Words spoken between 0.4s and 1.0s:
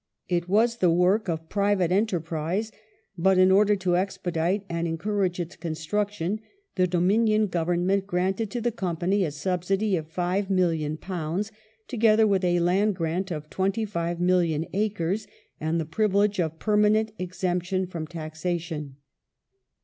was the